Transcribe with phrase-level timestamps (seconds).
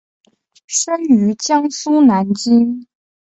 [0.65, 2.87] 生于江苏南京。